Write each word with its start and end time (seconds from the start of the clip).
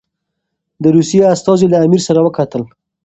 د 0.83 0.85
روسیې 0.95 1.23
استازي 1.33 1.67
له 1.69 1.77
امیر 1.85 2.01
سره 2.07 2.19
وکتل. 2.23 2.63